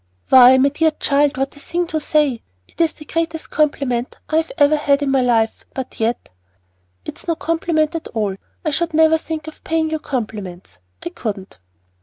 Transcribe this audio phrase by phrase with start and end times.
[0.29, 2.41] "Why, my dear child, what a thing to say!
[2.67, 6.29] It's the greatest compliment I ever had in my life, but yet"
[7.05, 8.35] "It's no compliment at all.
[8.65, 10.79] I should never think of paying you compliments.
[11.05, 11.59] I couldn't."